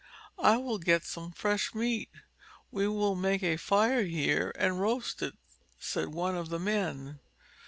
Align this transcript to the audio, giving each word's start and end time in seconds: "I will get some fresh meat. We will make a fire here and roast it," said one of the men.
"I 0.39 0.57
will 0.57 0.79
get 0.79 1.05
some 1.05 1.31
fresh 1.31 1.75
meat. 1.75 2.09
We 2.71 2.87
will 2.87 3.13
make 3.15 3.43
a 3.43 3.55
fire 3.55 4.03
here 4.03 4.51
and 4.57 4.81
roast 4.81 5.21
it," 5.21 5.35
said 5.79 6.07
one 6.07 6.35
of 6.35 6.49
the 6.49 6.57
men. 6.57 7.19